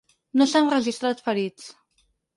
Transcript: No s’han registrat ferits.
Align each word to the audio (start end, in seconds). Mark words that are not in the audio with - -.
No 0.41 0.47
s’han 0.53 0.71
registrat 0.75 1.23
ferits. 1.29 1.71